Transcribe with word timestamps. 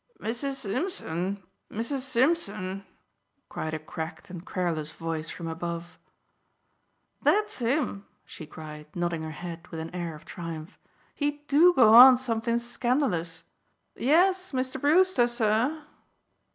"Missus 0.19 0.57
Simpson, 0.57 1.43
Missus 1.69 2.03
Simpson!" 2.03 2.83
cried 3.49 3.75
a 3.75 3.77
cracked 3.77 4.31
and 4.31 4.43
querulous 4.43 4.91
voice 4.93 5.29
from 5.29 5.45
above. 5.47 5.99
"That's 7.21 7.59
him!" 7.59 8.07
she 8.25 8.47
cried, 8.47 8.87
nodding 8.95 9.21
her 9.21 9.29
head 9.29 9.67
with 9.67 9.79
an 9.79 9.93
air 9.95 10.15
of 10.15 10.25
triumph. 10.25 10.79
"He 11.13 11.43
do 11.47 11.75
go 11.75 11.93
on 11.93 12.17
somethin' 12.17 12.57
scandalous. 12.57 13.43
Yes, 13.95 14.53
Mr. 14.53 14.81
Brewster, 14.81 15.27
sir." 15.27 15.83